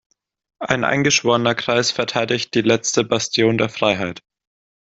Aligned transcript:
Ein 0.59 0.83
eingeschworener 0.83 1.53
Kreis 1.53 1.91
verteidigt 1.91 2.55
die 2.55 2.61
letzte 2.61 3.03
Bastion 3.03 3.59
der 3.59 3.69
Freiheit. 3.69 4.23